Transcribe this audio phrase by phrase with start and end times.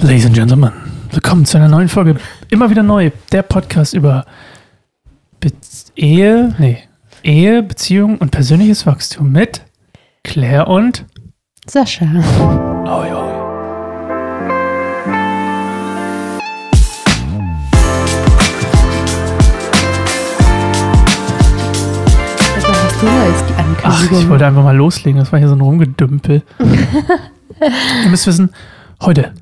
[0.00, 0.72] Ladies and Gentlemen,
[1.10, 2.16] willkommen zu einer neuen Folge.
[2.50, 4.26] Immer wieder neu, der Podcast über
[5.40, 5.50] Be
[5.96, 6.78] Ehe, nee,
[7.24, 9.60] Ehe, Beziehung und persönliches Wachstum mit
[10.22, 11.04] Claire und
[11.66, 12.06] Sascha.
[23.00, 25.18] Als die Ach, ich wollte einfach mal loslegen.
[25.18, 26.42] Das war hier so ein Rumgedümpel.
[27.60, 28.50] Ihr müsst wissen,
[29.02, 29.32] heute,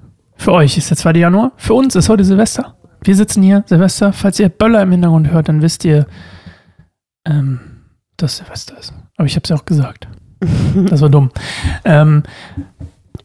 [0.46, 1.14] für euch ist der 2.
[1.14, 2.76] Januar, für uns ist heute Silvester.
[3.02, 4.12] Wir sitzen hier, Silvester.
[4.12, 6.06] Falls ihr Böller im Hintergrund hört, dann wisst ihr,
[7.26, 7.58] ähm,
[8.16, 8.94] dass Silvester ist.
[9.16, 10.06] Aber ich habe es ja auch gesagt.
[10.88, 11.32] Das war dumm.
[11.84, 12.22] Ähm,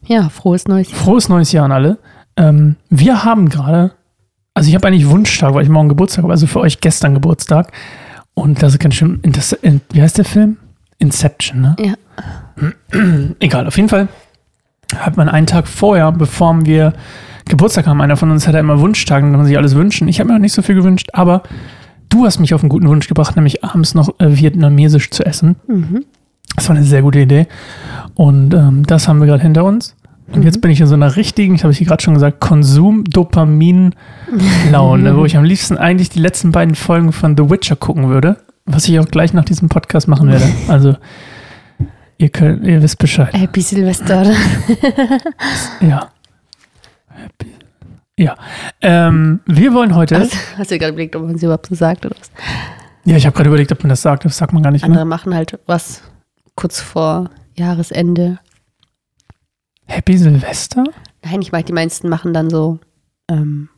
[0.04, 0.98] ja, frohes neues Jahr.
[0.98, 1.98] frohes neues Jahr an alle.
[2.36, 3.92] Ähm, wir haben gerade,
[4.54, 7.70] also ich habe eigentlich Wunschtag, weil ich morgen Geburtstag habe, also für euch gestern Geburtstag.
[8.34, 10.56] Und das ist ganz schön, in, wie heißt der Film?
[10.98, 11.76] Inception, ne?
[11.78, 11.94] Ja.
[13.38, 14.08] Egal, auf jeden Fall
[14.98, 16.92] hat man einen Tag vorher, bevor wir
[17.48, 20.08] Geburtstag haben, einer von uns hat ja immer Wunschtage, dann kann man sich alles wünschen.
[20.08, 21.42] Ich habe mir noch nicht so viel gewünscht, aber
[22.08, 25.56] du hast mich auf einen guten Wunsch gebracht, nämlich abends noch äh, vietnamesisch zu essen.
[25.66, 26.04] Mhm.
[26.56, 27.46] Das war eine sehr gute Idee.
[28.14, 29.96] Und ähm, das haben wir gerade hinter uns.
[30.32, 30.44] Und Mhm.
[30.44, 35.24] jetzt bin ich in so einer richtigen, ich habe ich gerade schon gesagt, Konsum-Dopamin-Laune, wo
[35.24, 38.98] ich am liebsten eigentlich die letzten beiden Folgen von The Witcher gucken würde, was ich
[39.00, 40.44] auch gleich nach diesem Podcast machen werde.
[40.68, 40.96] Also,
[42.22, 43.32] ihr, könnt, ihr wisst Bescheid.
[43.34, 44.24] Happy Silvester.
[45.80, 46.10] Ja.
[47.08, 47.52] Happy.
[48.18, 48.36] Ja.
[48.80, 50.16] Ähm, wir wollen heute.
[50.16, 52.30] Also, hast du gerade überlegt, ob man sie überhaupt so sagt oder was?
[53.04, 54.24] ja, ich habe gerade überlegt, ob man das sagt.
[54.24, 54.84] Das sagt man gar nicht.
[54.84, 55.08] Andere Ne?
[55.08, 56.02] machen halt was
[56.54, 58.38] kurz vor Jahresende.
[59.86, 60.84] Happy Silvester?
[61.24, 62.78] Nein, ich meine, die meisten machen dann so
[63.28, 63.68] ähm,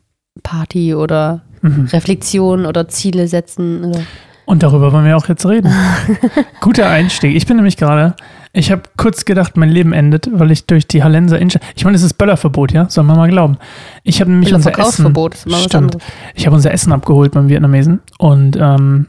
[0.43, 1.87] Party oder Mhm.
[1.91, 3.85] Reflexion oder Ziele setzen.
[3.85, 4.01] Oder
[4.45, 5.71] Und darüber wollen wir auch jetzt reden.
[6.61, 7.35] Guter Einstieg.
[7.35, 8.15] Ich bin nämlich gerade,
[8.53, 11.63] ich habe kurz gedacht, mein Leben endet, weil ich durch die Hallenser Innenstadt.
[11.75, 12.89] Ich meine, es ist Böllerverbot, ja?
[12.89, 13.57] Soll man mal glauben.
[14.03, 15.15] Ich habe nämlich unser Essen.
[15.15, 15.97] Ist was Stimmt.
[16.35, 19.07] Ich habe unser Essen abgeholt beim Vietnamesen und ähm,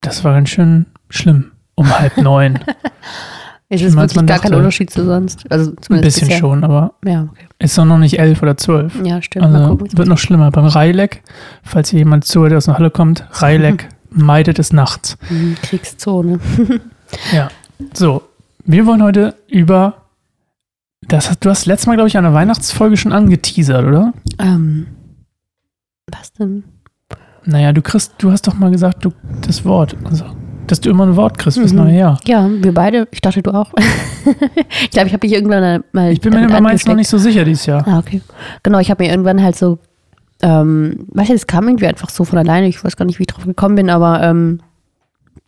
[0.00, 1.52] das war ganz schön schlimm.
[1.76, 2.60] Um halb neun.
[3.70, 4.56] Es ist wirklich gar kein dachte.
[4.58, 5.50] Unterschied zu sonst.
[5.50, 6.38] Also Ein bisschen bisher.
[6.38, 7.46] schon, aber Ja, okay.
[7.64, 8.94] Ist doch noch nicht elf oder zwölf.
[9.02, 9.46] Ja, stimmt.
[9.46, 9.98] Also gucken.
[9.98, 10.50] wird noch schlimmer.
[10.50, 11.22] Beim Reilek,
[11.62, 15.16] falls hier jemand zuhört, der aus der Halle kommt, Reilek meidet es nachts.
[15.30, 16.40] Mhm, Kriegszone.
[17.32, 17.48] Ja.
[17.92, 18.22] So,
[18.64, 19.98] wir wollen heute über
[21.06, 24.12] das du hast letztes Mal, glaube ich, eine Weihnachtsfolge schon angeteasert, oder?
[24.40, 24.86] Ähm,
[26.10, 26.64] was denn?
[27.44, 29.12] Naja, du kriegst, du hast doch mal gesagt, du
[29.46, 29.96] das Wort.
[30.04, 30.24] Also,
[30.66, 31.78] dass du immer ein Wort kriegst fürs Mhm.
[31.78, 32.20] neue Jahr.
[32.26, 33.06] Ja, wir beide.
[33.10, 33.72] Ich dachte, du auch.
[34.82, 36.10] ich glaube, ich habe mich irgendwann mal.
[36.12, 37.86] Ich bin mir bei meins noch nicht so sicher dieses Jahr.
[37.86, 38.20] Ah, okay.
[38.62, 39.78] Genau, ich habe mir irgendwann halt so,
[40.42, 43.22] ähm, weißt du, es kam irgendwie einfach so von alleine, ich weiß gar nicht, wie
[43.24, 44.60] ich drauf gekommen bin, aber ähm,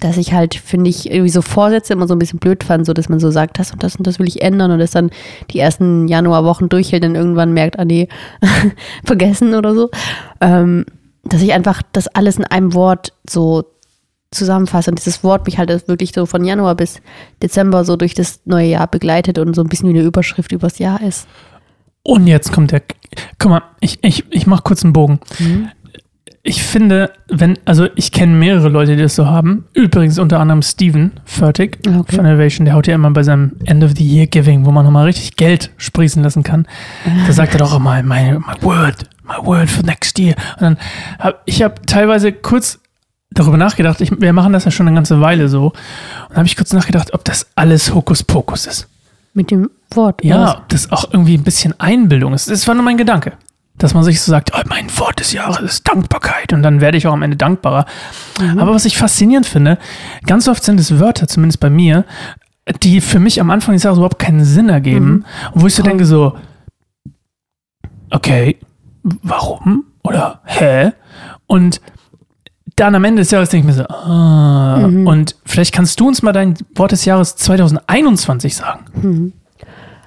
[0.00, 2.93] dass ich halt, finde ich, irgendwie so Vorsätze immer so ein bisschen blöd fand, so
[2.93, 5.10] dass man so sagt, das und das und das will ich ändern und das dann
[5.50, 8.09] die ersten Januarwochen durchhält, dann irgendwann merkt, ah nee,
[9.04, 9.91] vergessen oder so.
[10.41, 10.84] Ähm,
[11.25, 13.65] dass ich einfach das alles in einem Wort so
[14.31, 17.00] zusammenfasse und dieses Wort mich halt wirklich so von Januar bis
[17.42, 20.78] Dezember so durch das neue Jahr begleitet und so ein bisschen wie eine Überschrift übers
[20.78, 21.26] Jahr ist.
[22.03, 22.82] Und jetzt kommt der.
[23.38, 25.19] Guck mal, ich, ich, ich mach kurz einen Bogen.
[26.42, 29.65] Ich finde, wenn, also ich kenne mehrere Leute, die das so haben.
[29.75, 32.15] Übrigens unter anderem Steven Fertig Okay.
[32.15, 34.84] von Innovation, der haut ja immer bei seinem End of the Year Giving, wo man
[34.84, 36.66] nochmal richtig Geld sprießen lassen kann.
[37.26, 40.36] Da sagt er doch immer, my, my word, my word for next year.
[40.59, 40.78] Und dann
[41.19, 42.78] hab, ich habe teilweise kurz
[43.31, 45.72] darüber nachgedacht, ich, wir machen das ja schon eine ganze Weile so.
[46.28, 48.88] Und habe ich kurz nachgedacht, ob das alles Hokuspokus ist.
[49.34, 50.25] Mit dem Wort.
[50.25, 52.50] Ja, ob das auch irgendwie ein bisschen Einbildung ist.
[52.50, 53.32] Das war nur mein Gedanke.
[53.78, 56.97] Dass man sich so sagt, oh, mein Wort des Jahres ist Dankbarkeit und dann werde
[56.97, 57.84] ich auch am Ende dankbarer.
[58.56, 59.76] Aber was ich faszinierend finde,
[60.25, 62.06] ganz oft sind es Wörter, zumindest bei mir,
[62.82, 65.26] die für mich am Anfang des Jahres überhaupt keinen Sinn ergeben.
[65.53, 65.91] Und wo ich so Voll.
[65.91, 66.38] denke so,
[68.10, 68.59] okay,
[69.03, 69.84] warum?
[70.03, 70.92] Oder hä?
[71.47, 71.82] Und
[72.76, 75.06] dann am Ende des Jahres denke ich mir so, ah, Mhm.
[75.06, 79.32] und vielleicht kannst du uns mal dein Wort des Jahres 2021 sagen.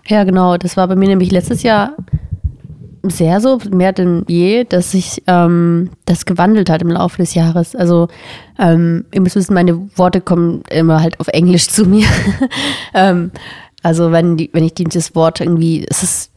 [0.08, 0.58] Ja, genau.
[0.58, 1.94] Das war bei mir nämlich letztes Jahr
[3.04, 7.76] sehr so, mehr denn je, dass sich ähm, das gewandelt hat im Laufe des Jahres.
[7.76, 8.08] Also
[8.60, 12.06] ähm, ihr müsst wissen, meine Worte kommen immer halt auf Englisch zu mir.
[12.94, 13.32] ähm,
[13.84, 16.32] also wenn, die, wenn ich dieses Wort irgendwie, es ist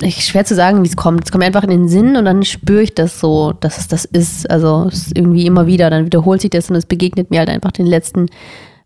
[0.00, 1.24] echt schwer zu sagen, wie es kommt.
[1.24, 3.88] Es kommt mir einfach in den Sinn und dann spüre ich das so, dass es
[3.88, 4.50] das ist.
[4.50, 7.48] Also es ist irgendwie immer wieder, dann wiederholt sich das und es begegnet mir halt
[7.48, 8.26] einfach den letzten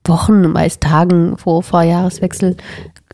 [0.05, 2.57] Wochen, meist Tagen vor, vor Jahreswechsel.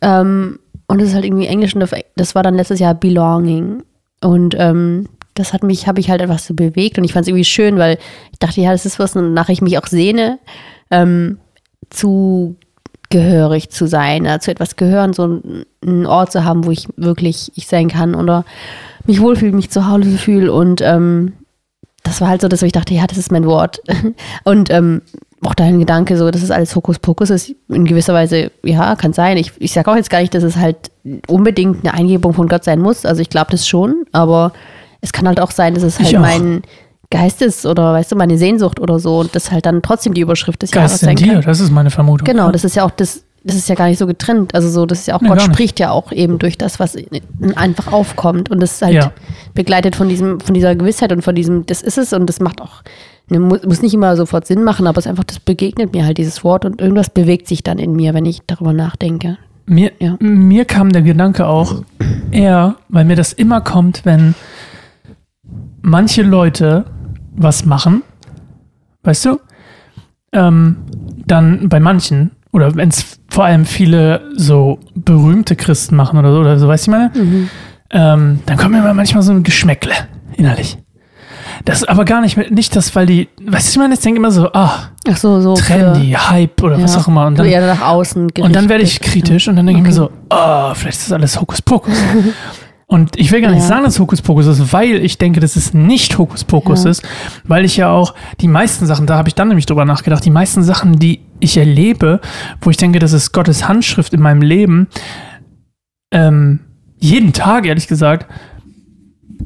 [0.02, 1.87] Ähm, und es ist halt irgendwie Englisch und
[2.17, 3.82] das war dann letztes Jahr Belonging.
[4.20, 7.29] Und ähm, das hat mich, habe ich halt einfach so bewegt und ich fand es
[7.29, 7.99] irgendwie schön, weil
[8.32, 10.38] ich dachte, ja, das ist was, wonach ich mich auch sehne,
[10.90, 11.38] ähm,
[11.90, 12.56] zu
[13.10, 15.40] gehörig zu sein, äh, zu etwas gehören, so
[15.82, 18.44] einen Ort zu haben, wo ich wirklich ich sein kann oder
[19.06, 21.32] mich wohlfühle, mich zu Hause fühle und ähm,
[22.02, 23.82] das war halt so, dass ich dachte, ja, das ist mein Wort.
[24.44, 25.02] Und ähm,
[25.44, 29.37] auch dein Gedanke, so, das ist alles Hokuspokus, ist in gewisser Weise, ja, kann sein.
[29.37, 30.90] Ich, ich sage auch jetzt gar nicht, dass es halt
[31.26, 33.04] unbedingt eine Eingebung von Gott sein muss.
[33.04, 34.52] Also ich glaube das schon, aber
[35.00, 36.88] es kann halt auch sein, dass es halt mein Geist
[37.40, 40.62] ist oder weißt du, meine Sehnsucht oder so und das halt dann trotzdem die Überschrift
[40.62, 41.43] des Geist Jahres sein in dir, kann.
[41.43, 42.26] das ist meine Vermutung.
[42.26, 44.55] Genau, das ist ja auch das, das ist ja gar nicht so getrennt.
[44.55, 46.96] Also so, das ist ja auch, nee, Gott spricht ja auch eben durch das, was
[47.55, 48.50] einfach aufkommt.
[48.50, 49.12] Und das ist halt ja.
[49.55, 52.60] begleitet von diesem, von dieser Gewissheit und von diesem, das ist es und das macht
[52.60, 52.82] auch,
[53.28, 56.19] ne, muss nicht immer sofort Sinn machen, aber es ist einfach, das begegnet mir halt
[56.19, 59.38] dieses Wort und irgendwas bewegt sich dann in mir, wenn ich darüber nachdenke.
[59.66, 60.16] Mir, ja.
[60.19, 61.82] mir kam der Gedanke auch
[62.31, 64.34] eher, weil mir das immer kommt, wenn
[65.82, 66.87] manche Leute
[67.38, 68.02] was machen,
[69.02, 69.40] weißt du,
[70.32, 70.76] ähm,
[71.26, 76.40] dann bei manchen oder wenn es vor allem viele so berühmte Christen machen oder so,
[76.40, 77.11] oder so, weißt du, meine?
[77.14, 77.50] Mhm.
[77.90, 79.94] Ähm, dann kommt mir manchmal so ein Geschmäckle
[80.37, 80.79] innerlich.
[81.64, 84.31] Das aber gar nicht, nicht das, weil die, weißt du, ich meine, ich denke immer
[84.31, 86.85] so, ah, Ach so, so Trendy, für, Hype oder ja.
[86.85, 87.26] was auch immer.
[87.26, 88.44] Und dann, eher nach außen gerichtet.
[88.44, 89.50] Und dann werde ich kritisch ja.
[89.50, 89.90] und dann denke okay.
[89.90, 91.94] ich mir so, ah, oh, vielleicht ist das alles Hokuspokus.
[92.90, 93.69] Und ich will gar nicht ja.
[93.69, 96.90] sagen, dass Hokuspokus ist, weil ich denke, dass es nicht Hokuspokus ja.
[96.90, 97.06] ist,
[97.44, 100.31] weil ich ja auch die meisten Sachen, da habe ich dann nämlich drüber nachgedacht, die
[100.31, 102.23] meisten Sachen, die ich erlebe,
[102.62, 104.88] wo ich denke, das ist Gottes Handschrift in meinem Leben,
[106.11, 106.61] ähm,
[106.99, 108.26] jeden Tag, ehrlich gesagt,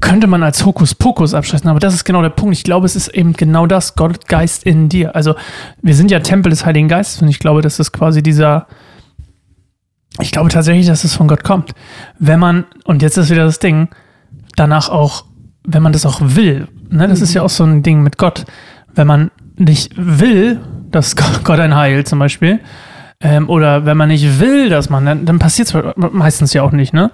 [0.01, 2.57] könnte man als Hokuspokus abschließen, aber das ist genau der Punkt.
[2.57, 5.17] Ich glaube, es ist eben genau das, Gott Geist in dir.
[5.17, 5.35] Also
[5.83, 8.69] wir sind ja Tempel des Heiligen Geistes und ich glaube, das ist quasi dieser,
[10.21, 11.73] ich glaube tatsächlich, dass es von Gott kommt.
[12.19, 13.89] Wenn man, und jetzt ist wieder das Ding,
[14.57, 15.25] danach auch,
[15.65, 17.25] wenn man das auch will, ne, das mhm.
[17.25, 18.45] ist ja auch so ein Ding mit Gott,
[18.95, 20.61] wenn man nicht will,
[20.91, 22.61] dass Gott ein heilt zum Beispiel,
[23.21, 26.73] ähm, oder wenn man nicht will, dass man, dann, dann passiert es meistens ja auch
[26.73, 27.11] nicht, ne?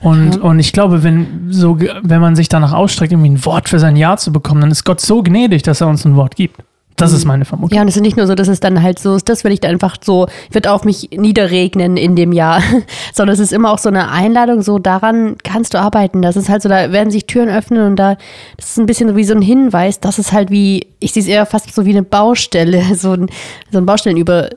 [0.00, 0.42] Und, ja.
[0.42, 3.96] und ich glaube, wenn, so, wenn man sich danach ausstreckt, irgendwie ein Wort für sein
[3.96, 6.60] Ja zu bekommen, dann ist Gott so gnädig, dass er uns ein Wort gibt.
[6.98, 7.76] Das ist meine Vermutung.
[7.76, 9.52] Ja, und es ist nicht nur so, dass es dann halt so ist, das will
[9.52, 12.60] ich dann einfach so, wird auf mich niederregnen in dem Jahr,
[13.14, 16.22] sondern es ist immer auch so eine Einladung, so daran kannst du arbeiten.
[16.22, 18.16] Das ist halt so, da werden sich Türen öffnen und da,
[18.56, 21.22] das ist ein bisschen so wie so ein Hinweis, das ist halt wie, ich sehe
[21.22, 23.30] es eher fast so wie eine Baustelle, so ein,
[23.70, 24.50] so ein Baustellenüber,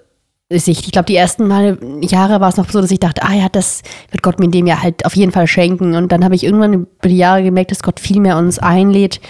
[0.53, 3.47] ich glaube, die ersten Mal, Jahre war es noch so, dass ich dachte, ah ja,
[3.49, 5.95] das wird Gott mir in dem Jahr halt auf jeden Fall schenken.
[5.95, 9.21] Und dann habe ich irgendwann über die Jahre gemerkt, dass Gott viel mehr uns einlädt,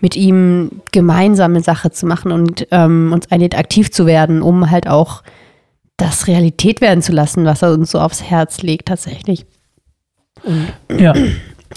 [0.00, 4.88] mit ihm gemeinsame Sache zu machen und ähm, uns einlädt, aktiv zu werden, um halt
[4.88, 5.22] auch
[5.96, 9.44] das Realität werden zu lassen, was er uns so aufs Herz legt, tatsächlich.
[10.44, 10.68] Und
[11.00, 11.12] ja.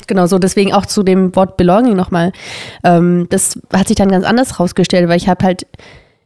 [0.07, 2.31] Genau so, deswegen auch zu dem Wort Belonging nochmal.
[2.83, 5.67] Ähm, das hat sich dann ganz anders rausgestellt, weil ich habe halt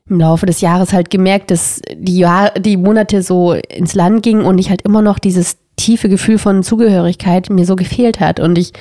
[0.07, 4.45] im Laufe des Jahres halt gemerkt, dass die, Jahr, die Monate so ins Land gingen
[4.45, 8.39] und ich halt immer noch dieses tiefe Gefühl von Zugehörigkeit mir so gefehlt hat.
[8.39, 8.71] Und ich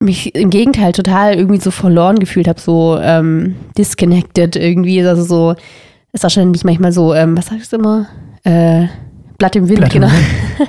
[0.00, 5.06] mich im Gegenteil total irgendwie so verloren gefühlt habe, so ähm, disconnected irgendwie.
[5.06, 5.54] Also so,
[6.12, 8.08] ist wahrscheinlich manchmal so, ähm, was sagst du immer?
[8.44, 8.86] Äh,
[9.38, 10.08] Blatt im Wind, Blatt genau.
[10.08, 10.68] Im Wind.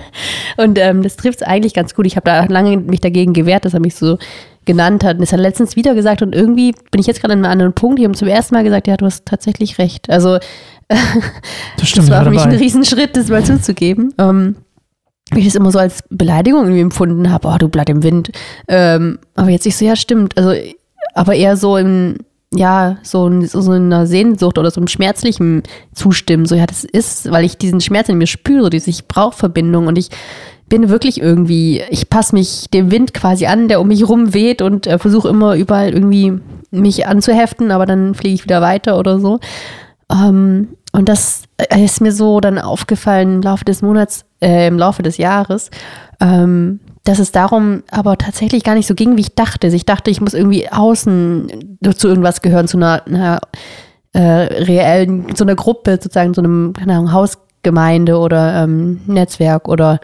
[0.57, 2.05] und ähm, das trifft es eigentlich ganz gut.
[2.05, 4.17] Ich habe da lange mich dagegen gewehrt, dass er mich so
[4.65, 5.15] genannt hat.
[5.15, 7.51] Und das hat er letztens wieder gesagt und irgendwie bin ich jetzt gerade an einem
[7.51, 7.99] anderen Punkt.
[7.99, 10.09] Die haben zum ersten Mal gesagt, ja, du hast tatsächlich recht.
[10.09, 10.37] Also
[10.87, 14.13] das, stimmt, das war für mich ein Riesenschritt, das mal zuzugeben.
[14.17, 14.57] Ähm,
[15.39, 18.31] ich das immer so als Beleidigung irgendwie empfunden habe, oh, du Blatt im Wind.
[18.67, 20.37] Ähm, aber jetzt ich so, ja, stimmt.
[20.37, 20.53] Also,
[21.13, 22.17] aber eher so im,
[22.53, 26.45] ja, so, in, so in einer Sehnsucht oder so einem schmerzlichen Zustimmen.
[26.45, 29.87] So, ja, das ist, weil ich diesen Schmerz in mir spüre, diese Ich brauche Verbindung
[29.87, 30.09] und ich
[30.67, 34.61] bin wirklich irgendwie, ich passe mich dem Wind quasi an, der um mich rum weht
[34.61, 36.39] und äh, versuche immer überall irgendwie
[36.71, 39.39] mich anzuheften, aber dann fliege ich wieder weiter oder so.
[40.09, 44.77] Ähm, und das äh, ist mir so dann aufgefallen im Laufe des Monats, äh, im
[44.77, 45.71] Laufe des Jahres,
[46.19, 49.67] ähm, dass es darum aber tatsächlich gar nicht so ging, wie ich dachte.
[49.67, 53.39] Also ich dachte, ich muss irgendwie außen zu irgendwas gehören, zu einer, einer
[54.13, 59.99] äh, reellen, zu einer Gruppe, sozusagen, zu einem, keine Ahnung, Hausgemeinde oder ähm, Netzwerk oder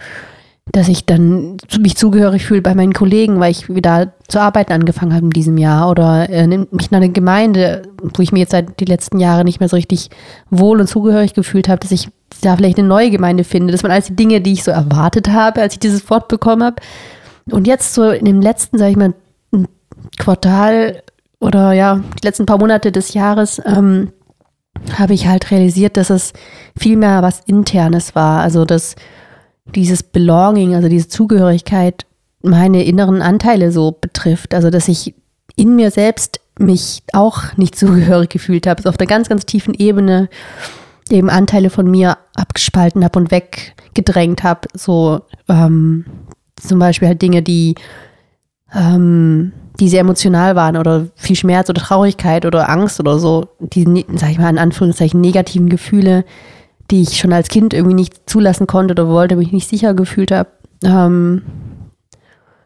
[0.72, 5.14] dass ich dann mich zugehörig fühle bei meinen Kollegen, weil ich wieder zu arbeiten angefangen
[5.14, 8.80] habe in diesem Jahr oder äh, mich in einer Gemeinde, wo ich mir jetzt seit
[8.80, 10.10] die letzten Jahre nicht mehr so richtig
[10.50, 12.10] wohl und zugehörig gefühlt habe, dass ich
[12.42, 13.72] da vielleicht eine neue Gemeinde finde.
[13.72, 16.64] Das waren alles die Dinge, die ich so erwartet habe, als ich dieses Wort bekommen
[16.64, 16.76] habe.
[17.50, 19.14] Und jetzt so in dem letzten, sage ich mal,
[20.18, 21.02] Quartal
[21.40, 24.12] oder ja, die letzten paar Monate des Jahres ähm,
[24.94, 26.34] habe ich halt realisiert, dass es
[26.78, 28.42] viel mehr was Internes war.
[28.42, 28.96] Also dass
[29.76, 32.06] dieses Belonging, also diese Zugehörigkeit,
[32.42, 34.54] meine inneren Anteile so betrifft.
[34.54, 35.14] Also, dass ich
[35.56, 38.82] in mir selbst mich auch nicht zugehörig gefühlt habe.
[38.82, 40.30] So auf einer ganz, ganz tiefen Ebene
[41.10, 44.68] eben Anteile von mir abgespalten habe und weggedrängt habe.
[44.74, 46.06] So ähm,
[46.56, 47.76] zum Beispiel halt Dinge, die,
[48.74, 54.06] ähm, die sehr emotional waren oder viel Schmerz oder Traurigkeit oder Angst oder so, die,
[54.16, 56.26] sag ich mal, in Anführungszeichen negativen Gefühle,
[56.90, 60.32] die ich schon als Kind irgendwie nicht zulassen konnte oder wollte, mich nicht sicher gefühlt
[60.32, 60.50] habe.
[60.84, 61.42] Ähm,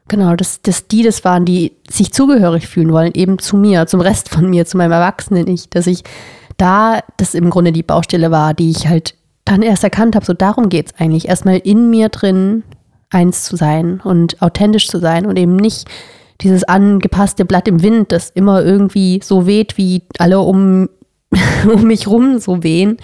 [0.08, 4.02] genau, dass, dass die das waren, die sich zugehörig fühlen wollen, eben zu mir, zum
[4.02, 6.04] Rest von mir, zu meinem Erwachsenen ich, dass ich
[6.58, 10.34] da das im Grunde die Baustelle war, die ich halt dann erst erkannt habe, so
[10.34, 12.64] darum geht es eigentlich, erstmal in mir drin
[13.10, 15.90] eins zu sein und authentisch zu sein und eben nicht
[16.42, 20.90] dieses angepasste Blatt im Wind, das immer irgendwie so weht, wie alle um,
[21.74, 22.98] um mich rum so wehen,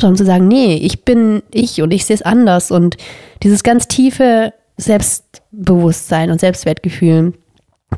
[0.00, 2.96] sondern zu sagen, nee, ich bin ich und ich sehe es anders und
[3.42, 7.34] dieses ganz tiefe Selbstbewusstsein und Selbstwertgefühl,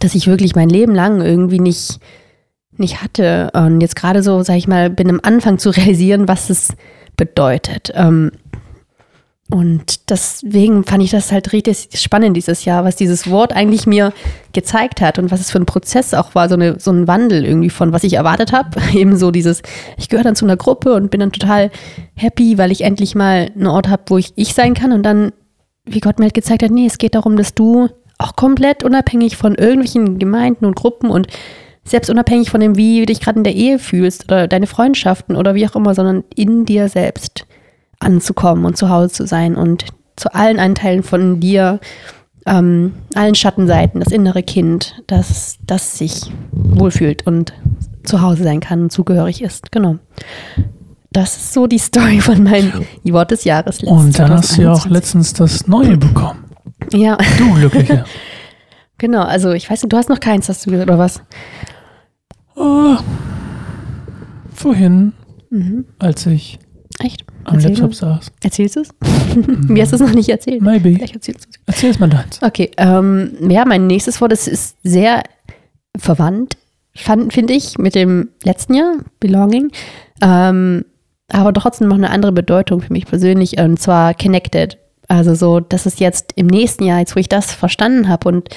[0.00, 1.98] dass ich wirklich mein Leben lang irgendwie nicht,
[2.76, 6.50] nicht hatte und jetzt gerade so, sag ich mal, bin am Anfang zu realisieren, was
[6.50, 6.74] es
[7.16, 7.92] bedeutet.
[7.94, 8.32] Ähm,
[9.48, 14.12] und deswegen fand ich das halt richtig spannend dieses Jahr, was dieses Wort eigentlich mir
[14.52, 17.44] gezeigt hat und was es für ein Prozess auch war, so, eine, so ein Wandel
[17.44, 18.70] irgendwie von, was ich erwartet habe.
[18.94, 19.62] Eben so dieses,
[19.98, 21.70] ich gehöre dann zu einer Gruppe und bin dann total
[22.14, 24.92] happy, weil ich endlich mal einen Ort habe, wo ich ich sein kann.
[24.92, 25.30] Und dann,
[25.84, 27.88] wie Gott mir halt gezeigt hat, nee, es geht darum, dass du
[28.18, 31.28] auch komplett unabhängig von irgendwelchen Gemeinden und Gruppen und
[31.84, 35.36] selbst unabhängig von dem, wie du dich gerade in der Ehe fühlst oder deine Freundschaften
[35.36, 37.46] oder wie auch immer, sondern in dir selbst
[38.00, 39.86] anzukommen und zu Hause zu sein und
[40.16, 41.80] zu allen Anteilen von dir,
[42.46, 47.52] ähm, allen Schattenseiten, das innere Kind, das, das sich wohlfühlt und
[48.04, 49.72] zu Hause sein kann und zugehörig ist.
[49.72, 49.96] Genau.
[51.10, 53.82] Das ist so die Story von meinem Wort des Jahres.
[53.82, 56.44] Und dann hast du ja auch letztens das Neue bekommen.
[56.92, 57.16] Ja.
[57.38, 58.04] Du Glückliche.
[58.98, 61.22] genau, also ich weiß nicht, du hast noch keins, hast du gesagt, oder was?
[62.54, 62.96] Oh,
[64.54, 65.12] vorhin,
[65.50, 65.86] mhm.
[65.98, 66.58] als ich
[67.00, 67.24] Echt?
[67.44, 67.96] am Erzähl Laptop du?
[67.96, 68.32] saß.
[68.42, 68.88] Erzählst du es?
[69.68, 70.62] Mir hast du es noch nicht erzählt.
[70.62, 70.94] Maybe.
[70.94, 71.56] Vielleicht erzählst du es.
[71.66, 72.42] Erzähl es mal deins.
[72.42, 75.22] Okay, ähm, ja, mein nächstes Wort ist, ist sehr
[75.96, 76.56] verwandt,
[76.94, 79.70] finde ich, mit dem letzten Jahr, Belonging.
[80.22, 80.84] Ähm,
[81.30, 84.78] aber trotzdem noch eine andere Bedeutung für mich persönlich, und zwar connected.
[85.08, 88.48] Also so, dass es jetzt im nächsten Jahr, jetzt wo ich das verstanden habe und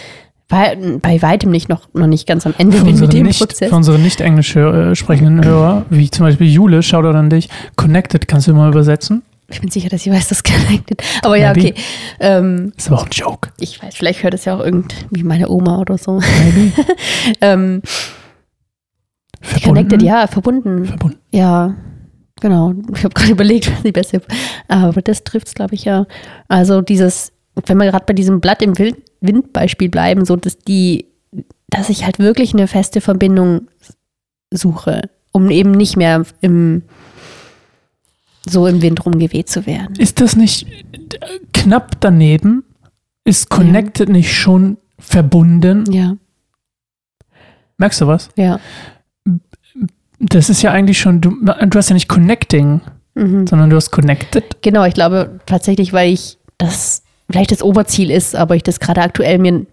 [0.50, 3.39] bei, bei weitem nicht noch, noch nicht ganz am Ende für bin mit dem nicht,
[3.39, 3.70] Prozess.
[3.70, 7.50] Für unsere nicht englisch äh, sprechenden Hörer, wie zum Beispiel Jule, schau da an dich.
[7.75, 9.22] Connected, kannst du mal übersetzen?
[9.51, 11.01] Ich bin sicher, dass ich weiß, das Connected.
[11.22, 11.75] Aber ja, okay.
[12.20, 13.50] Ähm, ist aber auch ein Joke.
[13.60, 16.20] Ich weiß, vielleicht hört es ja auch irgendwie meine Oma oder so.
[17.41, 17.82] ähm,
[19.63, 20.86] Connected, ja, verbunden.
[20.86, 21.20] Verbunden.
[21.32, 21.75] Ja,
[22.41, 22.74] genau.
[22.96, 24.22] Ich habe gerade überlegt, was die beste.
[24.68, 26.08] Aber das trifft es, glaube ich, ja.
[26.48, 27.32] Also dieses,
[27.68, 31.05] wenn wir gerade bei diesem Blatt im Wild Windbeispiel bleiben, so dass die,
[31.69, 33.67] dass ich halt wirklich eine feste Verbindung
[34.51, 36.83] suche, um eben nicht mehr im
[38.47, 39.95] so im Wind rumgeweht zu werden.
[39.97, 40.65] Ist das nicht
[41.53, 42.63] knapp daneben?
[43.25, 44.13] Ist Connected ja.
[44.13, 45.91] nicht schon verbunden?
[45.91, 46.15] Ja.
[47.77, 48.29] Merkst du was?
[48.35, 48.59] Ja.
[50.19, 52.81] Das ist ja eigentlich schon, du, du hast ja nicht Connecting,
[53.15, 53.45] mhm.
[53.47, 54.61] sondern du hast Connected.
[54.61, 59.01] Genau, ich glaube tatsächlich, weil ich das vielleicht das Oberziel ist, aber ich das gerade
[59.01, 59.65] aktuell mir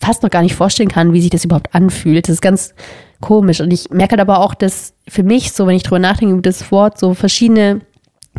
[0.00, 2.28] fast noch gar nicht vorstellen kann, wie sich das überhaupt anfühlt.
[2.28, 2.74] Das ist ganz
[3.20, 3.60] komisch.
[3.60, 6.42] Und ich merke halt aber auch, dass für mich, so wenn ich drüber nachdenke über
[6.42, 7.80] das Wort, so verschiedene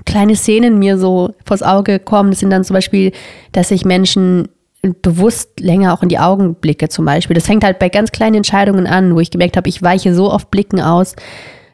[0.05, 2.29] kleine Szenen mir so vors Auge kommen.
[2.29, 3.11] Das sind dann zum Beispiel,
[3.51, 4.49] dass ich Menschen
[5.01, 7.33] bewusst länger auch in die Augen blicke zum Beispiel.
[7.33, 10.31] Das fängt halt bei ganz kleinen Entscheidungen an, wo ich gemerkt habe, ich weiche so
[10.31, 11.15] oft Blicken aus,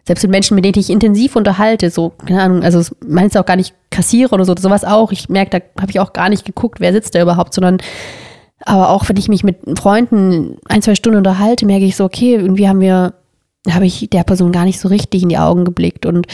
[0.06, 3.46] selbst mit Menschen, mit denen ich intensiv unterhalte, so, keine Ahnung, also meinst du auch
[3.46, 5.12] gar nicht kassiere oder so, sowas auch.
[5.12, 7.78] Ich merke, da habe ich auch gar nicht geguckt, wer sitzt da überhaupt, sondern
[8.66, 12.36] aber auch wenn ich mich mit Freunden ein, zwei Stunden unterhalte, merke ich so, okay,
[12.36, 13.14] irgendwie haben wir,
[13.70, 16.28] habe ich der Person gar nicht so richtig in die Augen geblickt und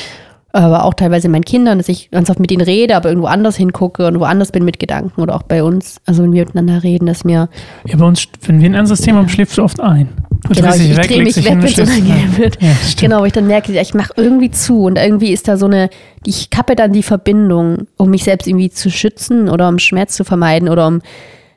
[0.52, 3.56] aber auch teilweise meinen Kindern, dass ich ganz oft mit ihnen rede, aber irgendwo anders
[3.56, 7.06] hingucke und woanders bin mit Gedanken oder auch bei uns, also wenn wir miteinander reden,
[7.06, 7.50] dass mir.
[7.86, 10.10] Ja, bei uns, wenn wir ein ernstes Thema haben, schläfst du oft ein.
[10.50, 12.62] Genau, ich, ich drehe mich weg, wenn es unangenehm wird.
[12.62, 15.66] Ja, genau, wo ich dann merke, ich mache irgendwie zu und irgendwie ist da so
[15.66, 15.90] eine,
[16.26, 20.24] ich kappe dann die Verbindung, um mich selbst irgendwie zu schützen oder um Schmerz zu
[20.24, 21.02] vermeiden oder um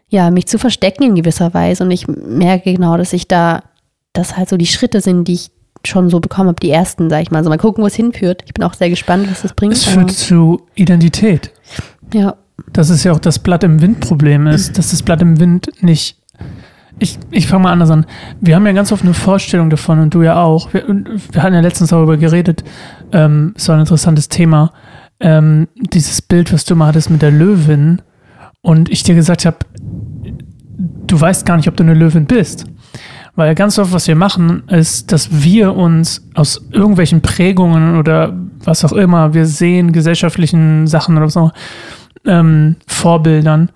[0.08, 1.84] ja, mich zu verstecken in gewisser Weise.
[1.84, 3.62] Und ich merke genau, dass ich da,
[4.12, 5.50] dass halt so die Schritte sind, die ich
[5.87, 7.38] schon so bekommen habe, die ersten, sag ich mal.
[7.38, 8.42] Also mal gucken, wo es hinführt.
[8.46, 9.72] Ich bin auch sehr gespannt, was das bringt.
[9.72, 11.50] Es führt zu Identität.
[12.12, 12.37] Ja.
[12.72, 16.18] Das ist ja auch das Blatt im Wind-Problem ist, dass das Blatt im Wind nicht.
[16.99, 18.06] Ich, ich fange mal anders an.
[18.40, 20.72] Wir haben ja ganz oft eine Vorstellung davon und du ja auch.
[20.72, 22.62] Wir, wir hatten ja letztens darüber geredet.
[23.12, 24.72] Ähm, war ein interessantes Thema.
[25.18, 28.02] Ähm, dieses Bild, was du mal hattest mit der Löwin.
[28.61, 29.58] Und ich dir gesagt habe,
[31.06, 32.66] du weißt gar nicht, ob du eine Löwin bist.
[33.34, 38.84] Weil ganz oft, was wir machen, ist, dass wir uns aus irgendwelchen Prägungen oder was
[38.84, 41.52] auch immer wir sehen, gesellschaftlichen Sachen oder auch
[42.26, 43.70] ähm, Vorbildern,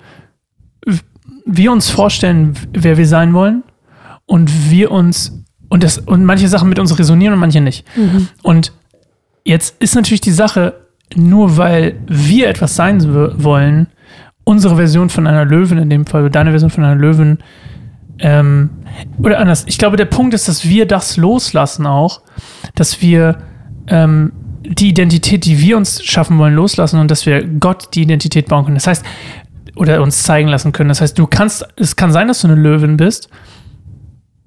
[1.47, 3.63] wir uns vorstellen, wer wir sein wollen
[4.27, 7.87] und wir uns und das und manche Sachen mit uns resonieren und manche nicht.
[7.97, 8.29] Mhm.
[8.43, 8.73] Und
[9.45, 10.75] jetzt ist natürlich die Sache,
[11.15, 13.03] nur weil wir etwas sein
[13.43, 13.87] wollen,
[14.45, 17.39] unsere Version von einer Löwin in dem Fall, deine Version von einer Löwin,
[18.19, 18.71] ähm,
[19.19, 19.65] oder anders.
[19.67, 22.23] Ich glaube, der Punkt ist, dass wir das loslassen auch,
[22.75, 23.39] dass wir
[23.89, 28.49] ähm, die Identität, die wir uns schaffen wollen, loslassen und dass wir Gott die Identität
[28.49, 28.77] bauen können.
[28.77, 29.05] Das heißt,
[29.77, 30.89] oder uns zeigen lassen können.
[30.89, 33.29] Das heißt, du kannst, es kann sein, dass du eine Löwin bist,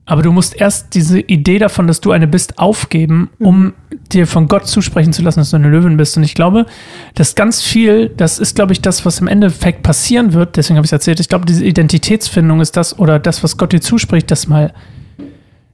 [0.10, 3.74] aber du musst erst diese Idee davon, dass du eine bist, aufgeben, um
[4.12, 6.18] dir von Gott zusprechen zu lassen, dass du eine Löwin bist.
[6.18, 6.66] Und ich glaube,
[7.14, 10.58] dass ganz viel, das ist, glaube ich, das, was im Endeffekt passieren wird.
[10.58, 11.20] Deswegen habe ich es erzählt.
[11.20, 14.74] Ich glaube, diese Identitätsfindung ist das oder das, was Gott dir zuspricht, das mal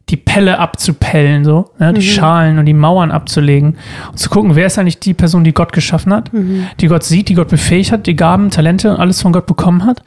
[0.10, 3.78] die Pelle abzupellen, so, ne, die Schalen und die Mauern abzulegen
[4.12, 6.30] und zu gucken, wer ist eigentlich die Person, die Gott geschaffen hat,
[6.80, 9.84] die Gott sieht, die Gott befähigt hat, die Gaben, Talente und alles von Gott bekommen
[9.84, 10.04] hat.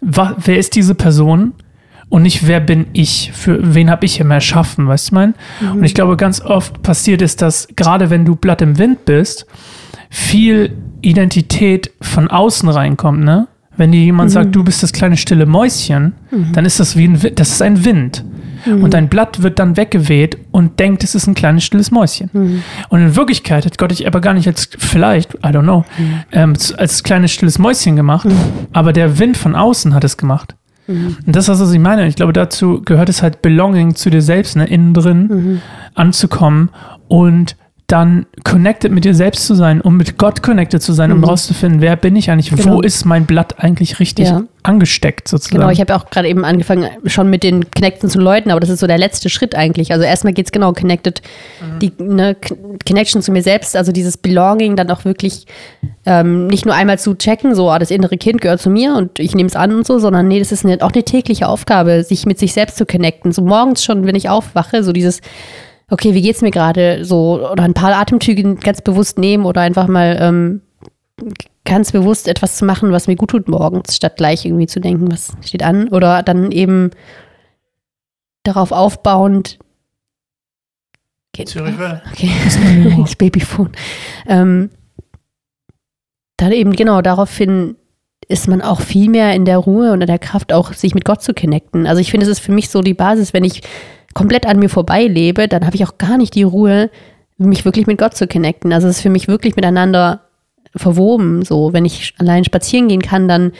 [0.00, 1.54] Wa wer ist diese Person?
[2.08, 3.32] Und nicht, wer bin ich?
[3.32, 5.34] Für wen habe ich immer erschaffen, weißt du, mein?
[5.72, 9.46] Und ich glaube, ganz oft passiert ist, dass gerade wenn du Blatt im Wind bist,
[10.10, 13.48] viel Identität von außen reinkommt, ne?
[13.76, 16.12] Wenn dir jemand sagt, du bist das kleine stille Mäuschen,
[16.52, 18.24] dann ist das wie ein, das ist ein Wind.
[18.64, 22.62] Und dein Blatt wird dann weggeweht und denkt, es ist ein kleines stilles Mäuschen.
[22.90, 25.84] Und in Wirklichkeit hat Gott dich aber gar nicht als, vielleicht, I don't know,
[26.30, 28.28] ähm, z- als kleines stilles Mäuschen gemacht,
[28.72, 30.54] aber der Wind von außen hat es gemacht.
[31.26, 32.06] Und das ist, was ich meine.
[32.06, 35.60] Ich glaube, dazu gehört es halt Belonging zu dir selbst, ne, innen drin
[35.94, 36.70] anzukommen
[37.08, 37.56] und
[37.92, 41.24] dann connected mit dir selbst zu sein, um mit Gott connected zu sein, um Mhm.
[41.24, 42.76] rauszufinden, wer bin ich eigentlich, Genau.
[42.76, 44.44] wo ist mein Blatt eigentlich richtig Ja.
[44.62, 45.58] angesteckt sozusagen.
[45.60, 48.60] Genau, ich habe ja auch gerade eben angefangen, schon mit den Connecten zu läuten, aber
[48.60, 49.92] das ist so der letzte Schritt eigentlich.
[49.92, 51.20] Also erstmal geht's genau connected,
[51.82, 52.34] die ne,
[52.88, 55.46] Connection zu mir selbst, also dieses Belonging dann auch wirklich
[56.06, 59.18] ähm, nicht nur einmal zu checken, so, ah, das innere Kind gehört zu mir und
[59.18, 62.04] ich nehme es an und so, sondern nee, das ist eine, auch eine tägliche Aufgabe,
[62.04, 63.32] sich mit sich selbst zu connecten.
[63.32, 65.20] So morgens schon, wenn ich aufwache, so dieses,
[65.92, 69.88] okay, wie geht's mir gerade, so, oder ein paar Atemzüge ganz bewusst nehmen oder einfach
[69.88, 70.62] mal ähm,
[71.66, 75.12] ganz bewusst etwas zu machen, was mir gut tut morgens, statt gleich irgendwie zu denken,
[75.12, 75.88] was steht an.
[75.88, 76.92] Oder dann eben
[78.42, 79.58] darauf aufbauend.
[81.32, 81.74] Geht, Zürich.
[82.10, 82.30] Okay,
[82.98, 83.72] das Babyphone.
[84.26, 84.70] Ähm,
[86.38, 87.76] dann eben genau daraufhin
[88.28, 91.04] ist man auch viel mehr in der Ruhe und in der Kraft, auch sich mit
[91.04, 91.86] Gott zu connecten.
[91.86, 93.60] Also ich finde, es ist für mich so die Basis, wenn ich
[94.14, 96.90] komplett an mir vorbei lebe, dann habe ich auch gar nicht die Ruhe,
[97.38, 98.72] mich wirklich mit Gott zu connecten.
[98.72, 100.20] Also es ist für mich wirklich miteinander
[100.74, 101.44] verwoben.
[101.44, 103.52] So, wenn ich allein spazieren gehen kann, dann,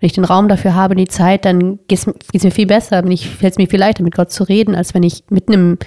[0.00, 3.02] wenn ich den Raum dafür habe, die Zeit, dann geht es mir viel besser.
[3.02, 5.78] Fällt es mir viel leichter, mit Gott zu reden, als wenn ich mitten im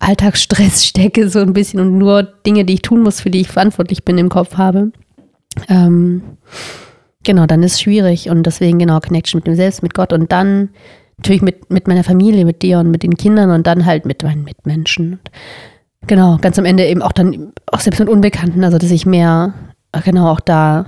[0.00, 3.48] Alltagsstress stecke, so ein bisschen und nur Dinge, die ich tun muss, für die ich
[3.48, 4.92] verantwortlich bin, im Kopf habe.
[5.68, 6.22] Ähm,
[7.22, 10.32] genau, dann ist es schwierig und deswegen genau Connection mit dem Selbst, mit Gott und
[10.32, 10.70] dann
[11.18, 14.22] natürlich mit, mit meiner Familie, mit dir und mit den Kindern und dann halt mit
[14.22, 15.20] meinen Mitmenschen.
[16.00, 19.06] Und genau, ganz am Ende eben auch dann, auch selbst mit Unbekannten, also dass ich
[19.06, 19.54] mehr,
[20.04, 20.86] genau, auch da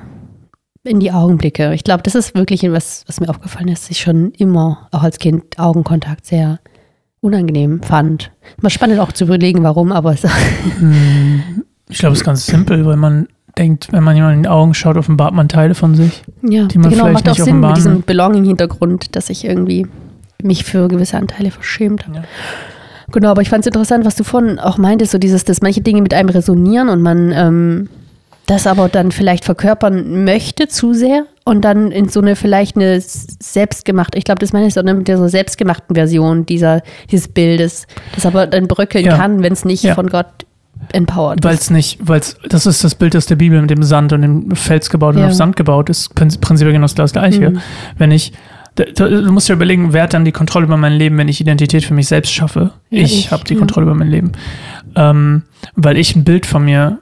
[0.84, 1.74] in die Augen blicke.
[1.74, 5.02] Ich glaube, das ist wirklich was, was mir aufgefallen ist, dass ich schon immer, auch
[5.02, 6.60] als Kind, Augenkontakt sehr
[7.20, 8.30] unangenehm fand.
[8.60, 10.22] Mal spannend auch zu überlegen, warum, aber es
[11.88, 14.74] Ich glaube, es ist ganz simpel, weil man denkt, wenn man jemanden in die Augen
[14.74, 16.22] schaut, offenbart man Teile von sich.
[16.42, 18.02] Ja, die man genau, vielleicht macht auch nicht Sinn mit diesem.
[18.02, 19.86] Belonging-Hintergrund, dass ich irgendwie
[20.42, 22.18] mich für gewisse Anteile verschämt habe.
[22.18, 22.24] Ja.
[23.12, 25.80] Genau, aber ich fand es interessant, was du vorhin auch meintest, so dieses, dass manche
[25.80, 27.88] Dinge mit einem resonieren und man ähm,
[28.46, 33.00] das aber dann vielleicht verkörpern möchte zu sehr und dann in so eine vielleicht eine
[33.00, 37.28] selbstgemachte, ich glaube, das meine ich so ne, mit der so selbstgemachten Version dieser, dieses
[37.28, 39.16] Bildes, das aber dann bröckeln Ja.
[39.16, 39.94] kann, wenn es nicht Ja.
[39.94, 40.26] von Gott
[40.92, 43.82] empowered Weil es nicht, weil es, das ist das Bild aus der Bibel mit dem
[43.82, 45.28] Sand und dem Fels gebaut und Ja.
[45.28, 47.50] auf Sand gebaut, ist prinzip- prinzipiell genau das Gleiche.
[47.50, 47.60] Mhm.
[47.98, 48.32] Wenn ich,
[48.76, 51.84] du musst dir überlegen, wer hat dann die Kontrolle über mein Leben, wenn ich Identität
[51.84, 52.72] für mich selbst schaffe?
[52.90, 53.58] Ja, ich ich, habe die ja.
[53.58, 54.32] Kontrolle über mein Leben.
[54.94, 55.42] Ähm,
[55.74, 56.98] weil ich ein Bild von mir.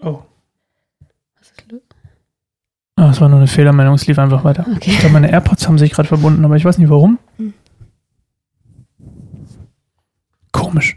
[0.00, 0.20] Oh.
[2.96, 4.66] Ah, es war nur eine Fehlermeldung, es lief einfach weiter.
[4.76, 4.90] Okay.
[4.90, 7.18] Ich glaube, meine AirPods haben sich gerade verbunden, aber ich weiß nicht warum.
[7.38, 7.54] Hm.
[10.52, 10.96] Komisch.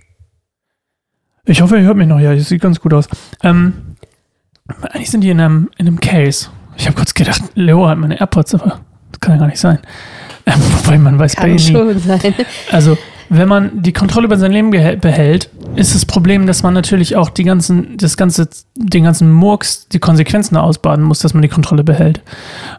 [1.45, 2.19] Ich hoffe, ihr hört mich noch.
[2.19, 3.07] Ja, es sieht ganz gut aus.
[3.43, 3.95] Ähm,
[4.81, 6.49] eigentlich sind die in einem, in einem Case.
[6.77, 8.79] Ich habe kurz gedacht, Leo hat meine AirPods, aber
[9.11, 9.79] das kann ja gar nicht sein.
[10.47, 11.59] Ähm, wobei man weiß bei Kann ihr nie.
[11.59, 12.35] schon sein.
[12.71, 17.15] Also, wenn man die Kontrolle über sein Leben behält, ist das Problem, dass man natürlich
[17.15, 21.47] auch die ganzen, das ganze, den ganzen Murks, die Konsequenzen ausbaden muss, dass man die
[21.47, 22.21] Kontrolle behält.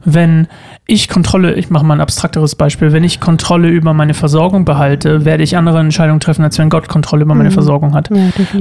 [0.04, 0.46] Wenn
[0.88, 5.24] ich Kontrolle, ich mache mal ein abstrakteres Beispiel, wenn ich Kontrolle über meine Versorgung behalte,
[5.24, 7.54] werde ich andere Entscheidungen treffen, als wenn Gott Kontrolle über meine Mhm.
[7.54, 8.08] Versorgung hat.
[8.10, 8.16] Ja.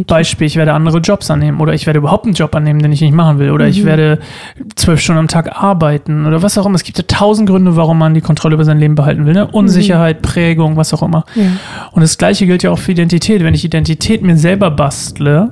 [0.07, 3.01] Beispiel, ich werde andere Jobs annehmen oder ich werde überhaupt einen Job annehmen, den ich
[3.01, 3.85] nicht machen will oder ich Mhm.
[3.85, 4.19] werde
[4.75, 6.75] zwölf Stunden am Tag arbeiten oder was auch immer.
[6.75, 9.33] Es gibt ja tausend Gründe, warum man die Kontrolle über sein Leben behalten will.
[9.33, 9.45] Ne?
[9.45, 11.25] Unsicherheit, Prägung, was auch immer.
[11.35, 11.43] Ja.
[11.91, 13.43] Und das Gleiche gilt ja auch für Identität.
[13.43, 15.51] Wenn ich Identität mir selber bastle,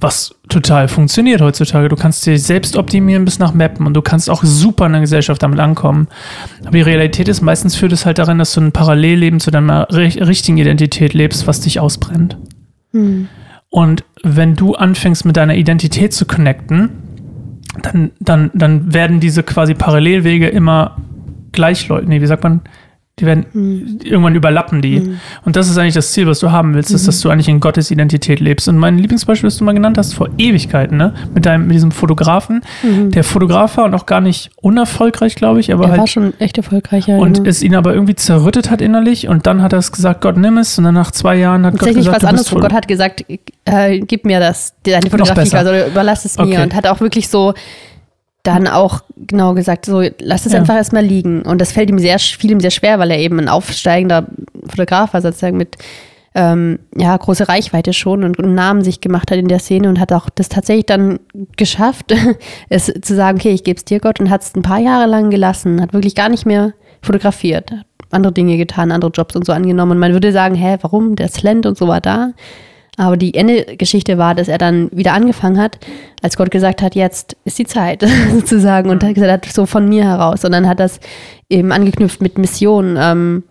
[0.00, 1.88] was total funktioniert heutzutage.
[1.88, 5.00] Du kannst dir selbst optimieren bis nach Mappen und du kannst auch super in der
[5.00, 6.08] Gesellschaft damit ankommen.
[6.62, 9.88] Aber die Realität ist, meistens führt es halt darin, dass du ein Parallelleben zu deiner
[9.90, 12.36] ri- richtigen Identität lebst, was dich ausbrennt.
[12.92, 13.28] Hm.
[13.70, 16.90] Und wenn du anfängst mit deiner Identität zu connecten,
[17.82, 20.96] dann, dann, dann werden diese quasi Parallelwege immer
[21.50, 22.08] gleichläufig.
[22.08, 22.60] Nee, wie sagt man?
[23.20, 24.00] Die werden Hm.
[24.02, 25.16] irgendwann überlappen die.
[25.44, 27.60] Und das ist eigentlich das Ziel, was du haben willst, ist, dass du eigentlich in
[27.60, 28.66] Gottes Identität lebst.
[28.66, 31.14] Und mein Lieblingsbeispiel, das du mal genannt hast, vor Ewigkeiten, ne?
[31.32, 32.62] Mit deinem, mit diesem Fotografen.
[32.82, 36.34] Der Fotograf war und auch gar nicht unerfolgreich, glaube ich, aber Er halt war schon
[36.40, 37.06] echt erfolgreich.
[37.06, 37.48] Ja, und genau.
[37.48, 40.58] es ihn aber irgendwie zerrüttet hat innerlich und dann hat er es gesagt, Gott nimm
[40.58, 43.24] es und dann nach zwei Jahren hat Gott gesagt, was anderes, Gott hat gesagt,
[43.64, 46.62] äh, gib mir das, deine Fotografie, also überlass es mir Okay.
[46.64, 47.54] und hat auch wirklich so
[48.44, 50.60] dann auch genau gesagt, so lass es Ja.
[50.60, 51.42] einfach erstmal liegen.
[51.42, 54.26] Und das fällt ihm sehr, fiel ihm sehr schwer, weil er eben ein aufsteigender
[54.68, 55.76] Fotograf war, sozusagen mit
[56.36, 60.00] ähm, ja, große Reichweite schon und einen Namen sich gemacht hat in der Szene und
[60.00, 61.20] hat auch das tatsächlich dann
[61.56, 62.12] geschafft,
[62.68, 65.06] es zu sagen, okay, ich gebe es dir Gott und hat es ein paar Jahre
[65.08, 67.72] lang gelassen, hat wirklich gar nicht mehr fotografiert,
[68.10, 69.92] andere Dinge getan, andere Jobs und so angenommen.
[69.92, 71.14] Und man würde sagen, hä, warum?
[71.16, 72.32] Der Talent und so war da.
[72.96, 75.78] Aber die Ende-Geschichte war, dass er dann wieder angefangen hat,
[76.22, 79.88] als Gott gesagt hat, jetzt ist die Zeit sozusagen und hat gesagt hat, so von
[79.88, 80.44] mir heraus.
[80.44, 81.00] Und dann hat das
[81.48, 83.42] eben angeknüpft mit Mission, ähm,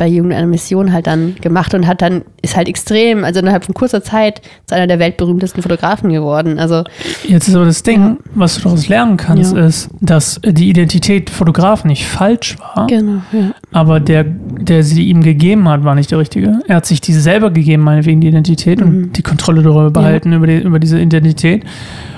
[0.00, 3.64] bei Jugend einer Mission halt dann gemacht und hat dann, ist halt extrem, also innerhalb
[3.66, 6.58] von kurzer Zeit zu einer der weltberühmtesten Fotografen geworden.
[6.58, 6.84] Also
[7.28, 9.66] Jetzt ist aber das Ding, was du daraus lernen kannst, Ja.
[9.66, 13.50] ist, dass die Identität Fotograf nicht falsch war, genau, ja.
[13.72, 16.60] aber der, der sie ihm gegeben hat, war nicht der richtige.
[16.66, 18.86] Er hat sich die selber gegeben, meinetwegen die Identität Mhm.
[18.86, 21.64] und die Kontrolle darüber behalten, über, die, über diese Identität.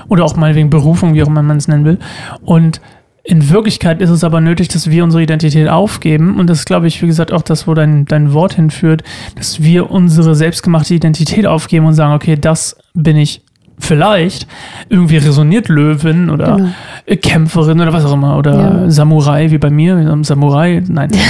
[0.08, 1.98] Oder auch meinetwegen Berufung, wie auch immer man es nennen will.
[2.44, 2.80] Und
[3.24, 6.38] in Wirklichkeit ist es aber nötig, dass wir unsere Identität aufgeben.
[6.38, 9.04] Und das ist, glaube ich, wie gesagt, auch das, wo dein, dein Wort hinführt,
[9.36, 13.42] dass wir unsere selbstgemachte Identität aufgeben und sagen, okay, das bin ich
[13.78, 14.46] vielleicht.
[14.88, 17.20] Irgendwie resoniert Löwin oder Genau.
[17.20, 18.36] Kämpferin oder was auch immer.
[18.36, 18.54] Oder
[18.84, 18.90] Ja.
[18.90, 20.18] Samurai, wie bei mir.
[20.22, 21.10] Samurai, nein.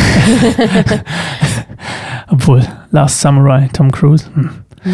[2.28, 4.26] Obwohl, Last Samurai, Tom Cruise.
[4.34, 4.50] Hm.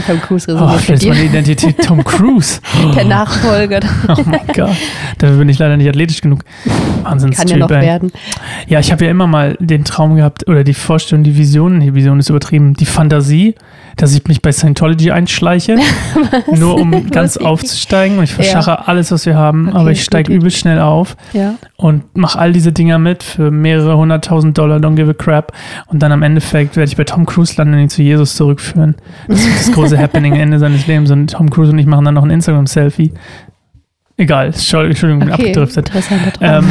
[0.07, 1.25] Tom Cruise Oh, vielleicht ist mit meine.
[1.29, 2.61] Identität Tom Cruise.
[2.95, 4.77] Der Nachfolger Oh mein Gott.
[5.19, 6.41] Dafür bin ich leider nicht athletisch genug.
[7.03, 8.13] Wahnsinnstyp, kann ja noch werden.
[8.67, 11.95] Ja, ich habe ja immer mal den Traum gehabt oder die Vorstellung, die Vision, die
[11.95, 13.55] Vision ist übertrieben, die Fantasie,
[13.99, 15.77] dass ich mich bei Scientology einschleiche,
[16.57, 20.33] nur um ganz aufzusteigen und ich verschache alles, was wir haben, Okay, aber ich steige
[20.33, 21.55] übel schnell auf Ja.
[21.77, 25.53] und mache all diese Dinger mit für mehrere hunderttausend Dollar, don't give a crap
[25.89, 28.95] und dann am Endeffekt werde ich bei Tom Cruise landen und ihn zu Jesus zurückführen.
[29.29, 32.15] Das ist das große Happening Ende seines Lebens und Tom Cruise und ich machen dann
[32.15, 33.13] noch ein Instagram-Selfie.
[34.17, 35.93] Egal, Entschuldigung, Okay, abgedriftet.
[36.41, 36.65] Ähm,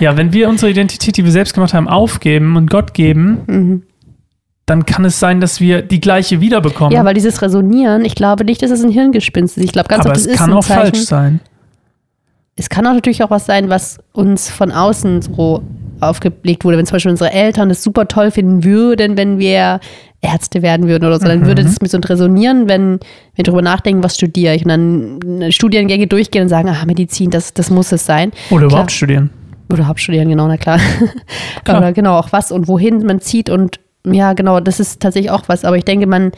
[0.00, 3.82] ja, wenn wir unsere Identität, die wir selbst gemacht haben, aufgeben und Gott geben, mhm.
[4.66, 6.92] Dann kann es sein, dass wir die gleiche wiederbekommen.
[6.92, 9.64] Ja, weil dieses Resonieren, ich glaube nicht, dass es ein Hirngespinst ist.
[9.64, 10.92] Ich glaube ganz Aber oft, es kann ein auch Zeichen.
[10.94, 11.40] falsch sein.
[12.56, 15.62] Es kann auch natürlich auch was sein, was uns von außen so
[16.00, 16.78] aufgelegt wurde.
[16.78, 19.80] Wenn zum Beispiel unsere Eltern das super toll finden würden, wenn wir
[20.20, 21.46] Ärzte werden würden oder so, dann Mhm.
[21.46, 23.00] würde das mit so resonieren, wenn
[23.34, 27.52] wir darüber nachdenken, was studiere ich und dann Studiengänge durchgehen und sagen, ah, Medizin, das,
[27.54, 28.32] das muss es sein.
[28.50, 28.96] Oder überhaupt Klar.
[28.96, 29.30] studieren.
[29.72, 30.78] Oder Hauptstudieren, genau, na klar.
[31.64, 31.78] Klar.
[31.78, 35.44] Oder genau, auch was und wohin man zieht und ja, genau, das ist tatsächlich auch
[35.48, 35.64] was.
[35.64, 36.32] Aber ich denke, man,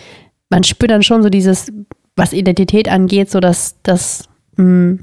[0.50, 1.72] man spürt dann schon so dieses,
[2.16, 4.98] was Identität angeht, so dass das, mh,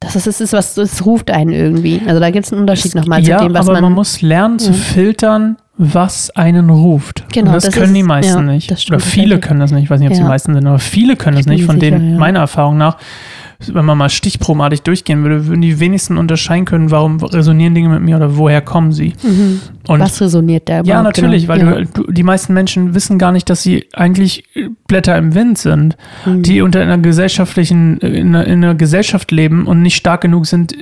[0.00, 2.02] dass es ist, was es ruft einen irgendwie.
[2.06, 3.84] Also da gibt es einen Unterschied nochmal ja, zu dem, was aber man.
[3.84, 4.76] man, muss lernen zu Ja.
[4.76, 7.24] filtern, was einen ruft.
[7.32, 8.70] Genau, Und das, das können ist- die meisten ja, nicht.
[8.70, 9.84] das stimmt Oder viele können das nicht.
[9.84, 10.28] Ich weiß nicht, ob es die Ja.
[10.28, 11.64] meisten sind, aber viele können das nicht.
[11.64, 12.98] Von sicher, denen, meiner Erfahrung nach,
[13.66, 18.02] wenn man mal stichprobenartig durchgehen würde, würden die wenigsten unterscheiden können, warum resonieren Dinge mit
[18.02, 19.14] mir oder woher kommen sie.
[19.22, 19.60] mhm.
[19.86, 21.72] Was resoniert da Ja, natürlich, genau.
[21.72, 24.44] weil du, du, die meisten Menschen wissen gar nicht, dass sie eigentlich
[24.88, 26.42] Blätter im Wind sind, Mhm.
[26.42, 30.74] die unter einer gesellschaftlichen, in einer, in einer Gesellschaft leben und nicht stark genug sind,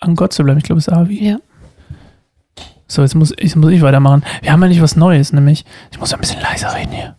[0.00, 0.58] an Gott zu bleiben.
[0.58, 1.24] Ich glaube, es ist Avi.
[1.26, 1.38] Ja.
[2.88, 4.22] So, jetzt muss, jetzt muss ich weitermachen.
[4.42, 7.16] Wir haben nämlich was Neues, nämlich, ich muss ein bisschen leiser reden hier.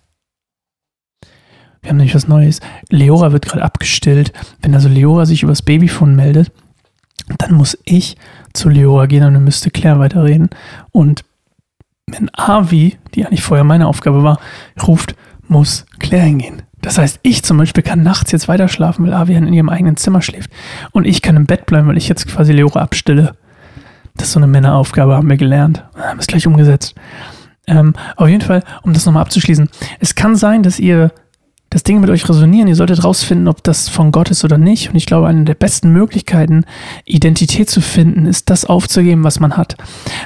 [1.87, 2.59] Wir haben nämlich was Neues.
[2.89, 4.33] Leora wird gerade abgestillt.
[4.61, 6.51] Wenn also Leora sich übers Babyphone meldet,
[7.37, 8.17] dann muss ich
[8.51, 10.49] zu Leora gehen und dann müsste Claire weiterreden.
[10.91, 11.23] Und
[12.05, 14.37] wenn Avi, die eigentlich vorher meine Aufgabe war,
[14.85, 15.15] ruft,
[15.47, 16.63] muss Claire hingehen.
[16.81, 19.95] Das heißt, ich zum Beispiel kann nachts jetzt weiter schlafen, weil Avian in ihrem eigenen
[19.95, 20.51] Zimmer schläft.
[20.91, 23.37] Und ich kann im Bett bleiben, weil ich jetzt quasi Leora abstille.
[24.17, 25.85] Das ist so eine Männeraufgabe, haben wir gelernt.
[25.95, 26.95] Haben es gleich umgesetzt.
[27.65, 29.69] Ähm, auf jeden Fall, um das nochmal abzuschließen.
[30.01, 31.13] Es kann sein, dass ihr
[31.69, 32.67] das Dinge mit euch resonieren.
[32.67, 34.89] Ihr solltet rausfinden, ob das von Gott ist oder nicht.
[34.89, 36.65] Und ich glaube, eine der besten Möglichkeiten,
[37.05, 39.75] Identität zu finden, ist das aufzugeben, was man hat.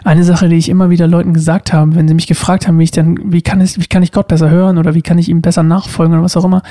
[0.04, 2.84] Eine Sache, die ich immer wieder Leuten gesagt habe, wenn sie mich gefragt haben, wie
[2.84, 5.30] ich denn, wie kann ich, wie kann ich Gott besser hören oder wie kann ich
[5.30, 6.62] ihm besser nachfolgen oder was auch immer.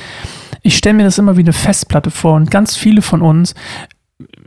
[0.63, 3.55] Ich stelle mir das immer wie eine Festplatte vor und ganz viele von uns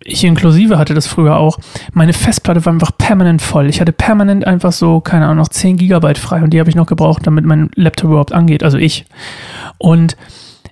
[0.05, 1.57] ich inklusive hatte das früher auch,
[1.93, 3.67] meine Festplatte war einfach permanent voll.
[3.69, 6.75] Ich hatte permanent einfach so, keine Ahnung, noch 10 Gigabyte frei und die habe ich
[6.75, 9.05] noch gebraucht, damit mein Laptop überhaupt angeht, also ich.
[9.77, 10.15] Und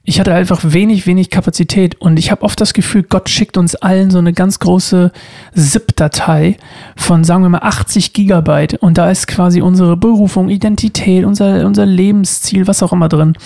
[0.04, 3.76] ich hatte einfach wenig, wenig Kapazität und ich habe oft das Gefühl, Gott schickt uns
[3.76, 5.12] allen so eine ganz große
[5.54, 6.58] ZIP-Datei
[6.96, 11.86] von, sagen wir mal, 80 Gigabyte und da ist quasi unsere Berufung, Identität, unser, unser
[11.86, 13.38] Lebensziel, was auch immer drin.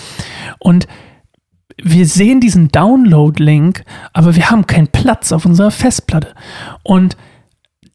[0.58, 0.88] Und
[1.82, 6.32] wir sehen diesen Download-Link, aber wir haben keinen Platz auf unserer Festplatte.
[6.82, 7.18] Und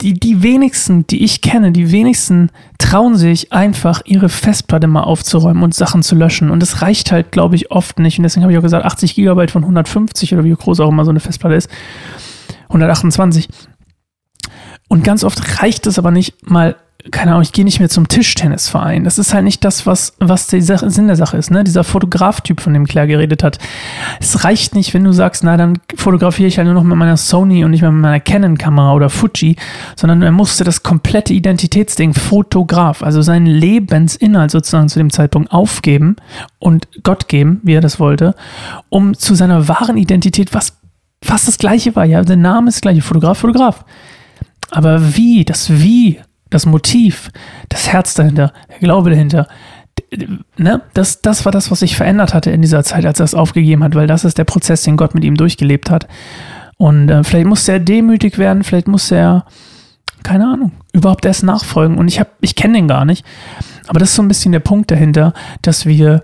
[0.01, 5.63] die, die wenigsten, die ich kenne, die wenigsten trauen sich einfach, ihre Festplatte mal aufzuräumen
[5.63, 6.49] und Sachen zu löschen.
[6.49, 8.17] Und das reicht halt, glaube ich, oft nicht.
[8.17, 11.05] Und deswegen habe ich auch gesagt, 80 Gigabyte von 150 oder wie groß auch immer
[11.05, 11.69] so eine Festplatte ist.
[12.69, 13.47] 128.
[14.87, 16.75] Und ganz oft reicht es aber nicht mal
[17.09, 19.03] keine Ahnung, ich gehe nicht mehr zum Tischtennisverein.
[19.03, 21.63] Das ist halt nicht das, was, was der Sinn der Sache ist, ne?
[21.63, 23.57] Dieser Fotograftyp, von dem Claire geredet hat.
[24.19, 27.17] Es reicht nicht, wenn du sagst, na, dann fotografiere ich halt nur noch mit meiner
[27.17, 29.55] Sony und nicht mehr mit meiner Canon-Kamera oder Fuji,
[29.95, 36.17] sondern er musste das komplette Identitätsding Fotograf, also seinen Lebensinhalt sozusagen zu dem Zeitpunkt aufgeben
[36.59, 38.35] und Gott geben, wie er das wollte,
[38.89, 40.77] um zu seiner wahren Identität, was
[41.23, 43.85] fast das gleiche war, ja, der Name ist das gleiche, Fotograf, Fotograf.
[44.71, 46.19] Aber wie, das Wie
[46.51, 47.31] das Motiv,
[47.69, 49.47] das Herz dahinter, der Glaube dahinter,
[50.57, 53.35] ne, das, das war das, was sich verändert hatte in dieser Zeit, als er es
[53.35, 56.07] aufgegeben hat, weil das ist der Prozess, den Gott mit ihm durchgelebt hat.
[56.77, 59.45] Und äh, vielleicht musste er demütig werden, vielleicht musste er,
[60.23, 61.97] keine Ahnung, überhaupt erst nachfolgen.
[61.97, 63.25] Und ich ich kenne den gar nicht.
[63.87, 66.21] Aber das ist so ein bisschen der Punkt dahinter, dass wir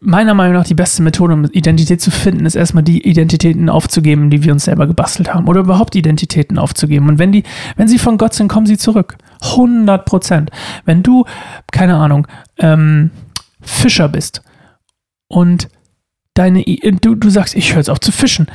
[0.00, 4.30] meiner Meinung nach die beste Methode, um Identität zu finden, ist erstmal die Identitäten aufzugeben,
[4.30, 5.48] die wir uns selber gebastelt haben.
[5.48, 7.08] Oder überhaupt Identitäten aufzugeben.
[7.08, 7.44] Und wenn die,
[7.76, 9.16] wenn sie von Gott sind, kommen sie zurück.
[9.42, 10.50] 100 Prozent.
[10.84, 11.24] Wenn du,
[11.70, 12.26] keine Ahnung,
[12.58, 13.10] ähm,
[13.60, 14.42] Fischer bist
[15.28, 15.68] und
[16.34, 18.46] deine, du, du sagst, ich höre jetzt auf zu fischen,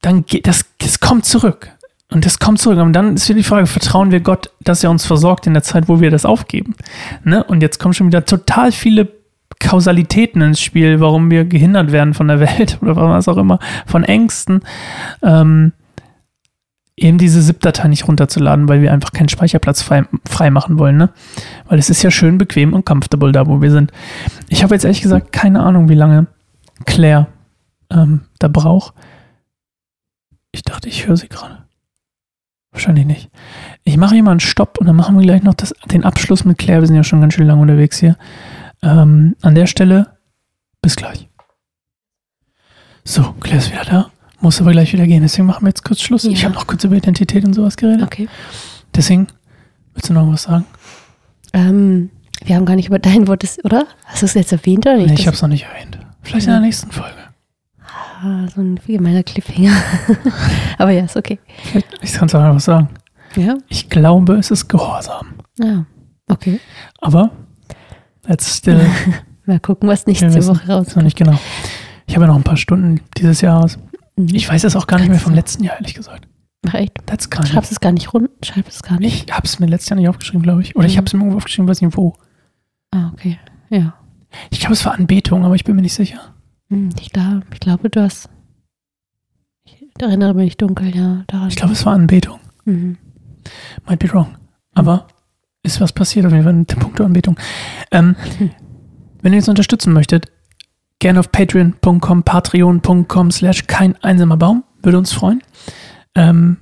[0.00, 1.70] dann geht das, das kommt zurück.
[2.10, 2.78] Und das kommt zurück.
[2.78, 5.62] Und dann ist wieder die Frage, vertrauen wir Gott, dass er uns versorgt in der
[5.62, 6.76] Zeit, wo wir das aufgeben?
[7.24, 7.42] Ne?
[7.42, 9.23] Und jetzt kommen schon wieder total viele
[9.60, 14.04] Kausalitäten ins Spiel, warum wir gehindert werden von der Welt oder was auch immer, von
[14.04, 14.60] Ängsten.
[15.22, 15.72] Ähm,
[16.96, 21.10] eben diese ZIP-Datei nicht runterzuladen, weil wir einfach keinen Speicherplatz frei, frei machen wollen, ne?
[21.66, 23.90] Weil es ist ja schön bequem und comfortable da, wo wir sind.
[24.48, 26.26] Ich habe jetzt ehrlich gesagt keine Ahnung, wie lange
[26.86, 27.26] Claire
[27.90, 28.94] ähm, da braucht.
[30.52, 31.64] Ich dachte, ich höre sie gerade.
[32.70, 33.30] Wahrscheinlich nicht.
[33.84, 36.44] Ich mache hier mal einen Stopp und dann machen wir gleich noch das, den Abschluss
[36.44, 36.80] mit Claire.
[36.80, 38.16] Wir sind ja schon ganz schön lange unterwegs hier.
[38.84, 40.18] Ähm, an der Stelle,
[40.82, 41.28] bis gleich.
[43.02, 44.10] So, Claire ist wieder da.
[44.40, 45.22] Muss aber gleich wieder gehen.
[45.22, 46.24] Deswegen machen wir jetzt kurz Schluss.
[46.24, 46.30] Ja.
[46.30, 48.02] Ich habe noch kurz über Identität und sowas geredet.
[48.02, 48.28] Okay.
[48.94, 49.26] Deswegen,
[49.94, 50.66] willst du noch was sagen?
[51.54, 52.10] Ähm,
[52.44, 53.86] wir haben gar nicht über dein Wort, oder?
[54.04, 55.08] Hast du es jetzt erwähnt oder nicht?
[55.08, 55.98] Nee, ich habe es noch nicht erwähnt.
[56.22, 56.54] Vielleicht ja.
[56.54, 57.16] in der nächsten Folge.
[57.80, 59.72] Ah, so ein gemeiner Cliffhanger.
[60.78, 61.38] aber ja, ist okay.
[62.02, 62.88] Ich kann es auch noch was sagen.
[63.36, 63.56] Ja.
[63.68, 65.34] Ich glaube, es ist Gehorsam.
[65.58, 65.86] Ja,
[66.28, 66.60] okay.
[67.00, 67.30] Aber
[68.26, 68.80] Let's still.
[69.46, 70.96] Mal gucken, was nächste Woche rauskommt.
[70.96, 71.38] Noch nicht genau.
[72.06, 73.78] Ich habe ja noch ein paar Stunden dieses Jahr aus.
[74.16, 74.28] Mhm.
[74.34, 76.26] Ich weiß es auch gar nicht mehr vom letzten Jahr, ehrlich gesagt.
[76.66, 76.92] Ach echt?
[77.06, 78.30] That's gar Schreibst es gar nicht rund?
[78.42, 79.28] Schreib es gar nicht?
[79.28, 80.76] Ich habe es mir letztes Jahr nicht aufgeschrieben, glaube ich.
[80.76, 80.90] Oder mhm.
[80.90, 82.14] ich habe es mir irgendwo aufgeschrieben, weiß nicht wo.
[82.90, 83.38] Ah, okay.
[83.68, 83.94] Ja.
[84.50, 86.20] Ich glaube, es war Anbetung, aber ich bin mir nicht sicher.
[86.70, 88.30] Hm, ich, glaub, ich glaube, du hast.
[89.64, 91.24] Ich erinnere mich dunkel, ja.
[91.26, 91.48] Daran.
[91.48, 92.40] Ich glaube, es war Anbetung.
[92.64, 92.96] Mhm.
[93.86, 94.36] Might be wrong.
[94.74, 95.06] Aber
[95.64, 96.64] ist was passiert auf jeden Fall.
[96.64, 97.36] Der Punkt der Anbetung.
[97.90, 98.14] Ähm,
[99.22, 100.26] wenn ihr uns unterstützen möchtet,
[101.00, 104.62] gerne auf patreon.com, patreon.com slash kein einsamer Baum.
[104.82, 105.42] Würde uns freuen.
[106.14, 106.58] Ähm,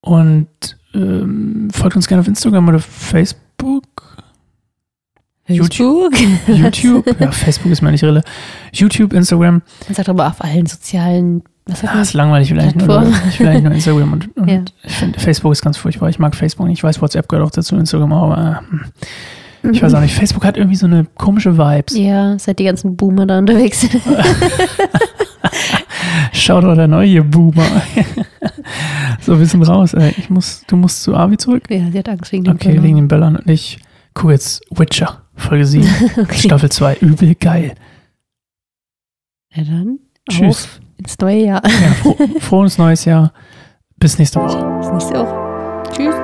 [0.00, 0.48] und
[0.94, 3.84] ähm, folgt uns gerne auf Instagram oder Facebook.
[5.44, 6.18] Facebook?
[6.18, 6.46] YouTube.
[6.46, 7.16] YouTube.
[7.20, 8.22] Ja, Facebook ist mir nicht rille.
[8.72, 9.62] YouTube, Instagram.
[9.86, 12.50] Man sagt aber auf allen sozialen was ja, ist langweilig.
[12.50, 14.62] Will, eigentlich nur, ich will eigentlich nur Instagram und, und ja.
[14.82, 16.08] ich finde, Facebook ist ganz furchtbar.
[16.08, 16.78] Ich mag Facebook nicht.
[16.78, 18.62] Ich weiß, WhatsApp gehört auch dazu, Instagram, aber
[19.62, 20.14] äh, ich weiß auch nicht.
[20.14, 21.96] Facebook hat irgendwie so eine komische Vibes.
[21.96, 24.00] Ja, seit die ganzen Boomer da unterwegs sind.
[26.32, 27.66] Schaut doch der neue Boomer.
[29.20, 29.94] so, wir sind raus.
[29.94, 30.14] Ey.
[30.16, 31.64] Ich muss, du musst zu Avi zurück?
[31.68, 32.84] Ja, sie hat Angst wegen den Okay, Böllern.
[32.84, 33.36] wegen den Böllern.
[33.36, 33.78] Und ich
[34.14, 35.86] gucke jetzt Witcher, Folge 7,
[36.18, 36.38] okay.
[36.38, 36.96] Staffel 2.
[37.00, 37.74] Übel geil.
[39.54, 39.98] Ja, dann
[40.30, 40.48] Tschüss.
[40.48, 41.62] auf ins neue Jahr.
[41.64, 43.32] Ja, fro frohes neues Jahr.
[43.98, 44.78] Bis nächste Woche.
[44.80, 45.92] Bis nächste Woche.
[45.92, 46.14] Tschüss.